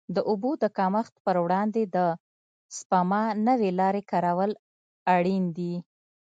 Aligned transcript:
د 0.15 0.17
اوبو 0.29 0.51
د 0.63 0.65
کمښت 0.77 1.13
پر 1.25 1.35
وړاندې 1.45 1.81
د 1.95 1.97
سپما 2.77 3.23
نوې 3.47 3.69
لارې 3.79 4.01
کارول 4.11 4.51
اړین 5.15 5.43
دي. 5.57 5.75